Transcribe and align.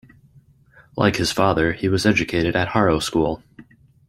Like 0.97 1.17
his 1.17 1.31
father, 1.31 1.73
he 1.73 1.87
was 1.87 2.07
educated 2.07 2.55
at 2.55 2.69
Harrow 2.69 2.97
School. 2.97 3.43